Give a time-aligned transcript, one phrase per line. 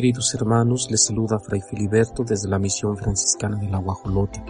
[0.00, 4.42] Queridos hermanos, les saluda Fray Filiberto desde la misión franciscana de la Guajolota.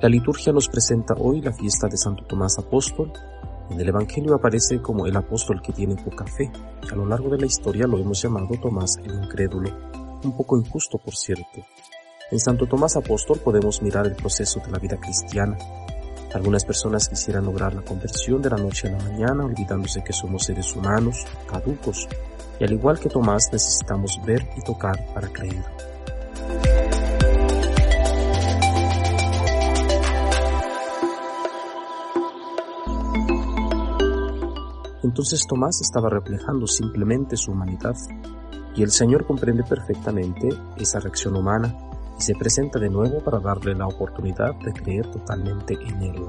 [0.00, 3.12] La liturgia nos presenta hoy la fiesta de Santo Tomás Apóstol.
[3.70, 6.52] En el Evangelio aparece como el apóstol que tiene poca fe.
[6.88, 9.70] A lo largo de la historia lo hemos llamado Tomás el Incrédulo,
[10.22, 11.66] un poco injusto por cierto.
[12.30, 15.58] En Santo Tomás Apóstol podemos mirar el proceso de la vida cristiana,
[16.34, 20.44] algunas personas quisieran lograr la conversión de la noche a la mañana olvidándose que somos
[20.44, 22.08] seres humanos, caducos,
[22.60, 25.64] y al igual que Tomás necesitamos ver y tocar para creer.
[35.02, 37.96] Entonces Tomás estaba reflejando simplemente su humanidad,
[38.74, 41.74] y el Señor comprende perfectamente esa reacción humana
[42.18, 46.24] y se presenta de nuevo para darle la oportunidad de creer totalmente en Él.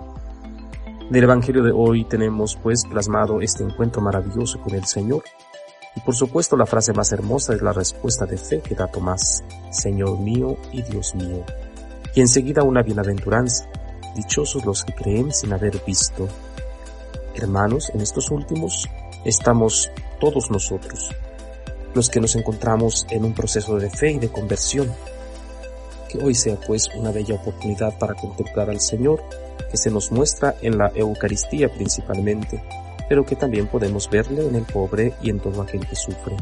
[1.10, 5.24] En el Evangelio de hoy tenemos pues plasmado este encuentro maravilloso con el Señor.
[5.96, 9.44] Y por supuesto la frase más hermosa es la respuesta de fe que da Tomás,
[9.72, 11.46] Señor mío y Dios mío.
[12.14, 13.70] Y enseguida una bienaventuranza,
[14.16, 16.28] dichosos los que creen sin haber visto.
[17.36, 18.90] Hermanos, en estos últimos
[19.24, 21.10] estamos todos nosotros,
[21.94, 24.92] los que nos encontramos en un proceso de fe y de conversión,
[26.08, 29.24] que hoy sea pues una bella oportunidad para contemplar al Señor,
[29.70, 32.64] que se nos muestra en la Eucaristía principalmente,
[33.10, 36.36] pero que también podemos verle en el pobre y en todo aquel que sufre.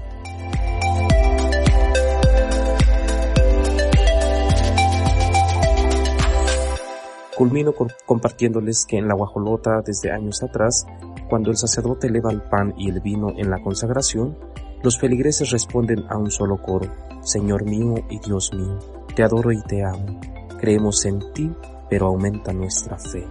[7.36, 7.74] Culmino
[8.06, 10.86] compartiéndoles que en la guajolota desde años atrás,
[11.30, 14.38] cuando el sacerdote eleva el pan y el vino en la consagración,
[14.82, 16.90] los feligreses responden a un solo coro,
[17.24, 19.05] Señor mío y Dios mío.
[19.16, 20.20] Te adoro y te amo.
[20.60, 21.50] Creemos en ti,
[21.90, 23.26] pero aumenta nuestra fe.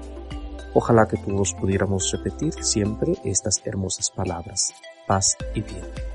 [0.72, 4.72] Ojalá que todos pudiéramos repetir siempre estas hermosas palabras.
[5.06, 6.13] Paz y bien.